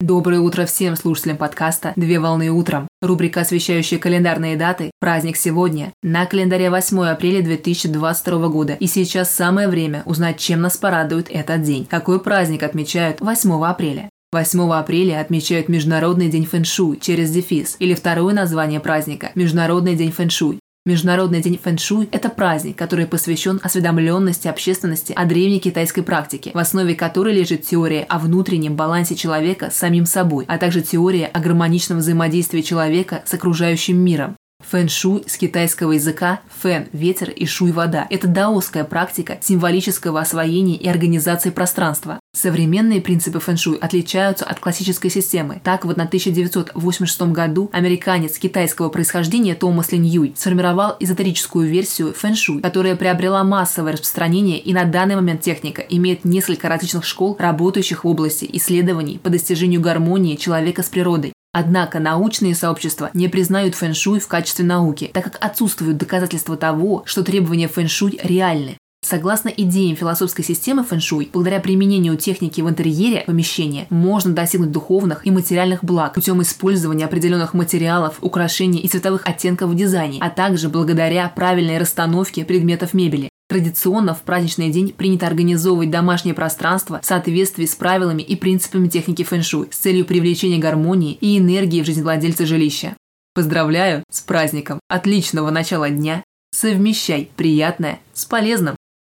[0.00, 2.86] Доброе утро всем слушателям подкаста «Две волны утром».
[3.02, 4.92] Рубрика, освещающая календарные даты.
[5.00, 5.92] Праздник сегодня.
[6.04, 8.74] На календаре 8 апреля 2022 года.
[8.74, 11.84] И сейчас самое время узнать, чем нас порадует этот день.
[11.84, 14.08] Какой праздник отмечают 8 апреля.
[14.30, 20.60] 8 апреля отмечают Международный день фэншуй через дефис, или второе название праздника– Международный день фэншуй.
[20.88, 26.94] Международный день фэншуй– это праздник, который посвящен осведомленности общественности о древней китайской практике, в основе
[26.94, 31.98] которой лежит теория о внутреннем балансе человека с самим собой, а также теория о гармоничном
[31.98, 34.37] взаимодействии человека с окружающим миром.
[34.70, 38.06] Фэн-шуй с китайского языка «фэн»– ветер и «шуй»– вода.
[38.10, 42.20] Это даосская практика символического освоения и организации пространства.
[42.36, 45.62] Современные принципы фэн-шуй отличаются от классической системы.
[45.64, 52.60] Так, вот на 1986 году американец китайского происхождения Томас Лин Юй сформировал эзотерическую версию фэн-шуй,
[52.60, 58.08] которая приобрела массовое распространение и на данный момент техника имеет несколько различных школ, работающих в
[58.08, 61.32] области исследований по достижению гармонии человека с природой.
[61.52, 67.24] Однако научные сообщества не признают фэншуй в качестве науки, так как отсутствуют доказательства того, что
[67.24, 68.76] требования фэншуй реальны.
[69.00, 75.30] Согласно идеям философской системы фэншуй, благодаря применению техники в интерьере помещения можно достигнуть духовных и
[75.30, 81.32] материальных благ путем использования определенных материалов, украшений и цветовых оттенков в дизайне, а также благодаря
[81.34, 83.30] правильной расстановке предметов мебели.
[83.48, 89.24] Традиционно в праздничный день принято организовывать домашнее пространство в соответствии с правилами и принципами техники
[89.24, 92.94] фэншуй с целью привлечения гармонии и энергии в жизнь владельца жилища.
[93.34, 94.80] Поздравляю с праздником!
[94.88, 96.22] Отличного начала дня!
[96.50, 98.76] Совмещай приятное с полезным!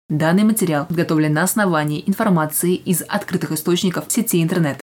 [0.09, 4.79] Данный материал подготовлен на основании информации из открытых источников сети интернет.